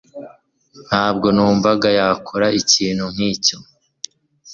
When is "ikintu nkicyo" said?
2.61-3.57